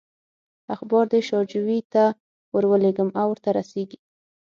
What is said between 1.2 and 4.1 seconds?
شاجوي ته ورولېږم او ورته رسېږي.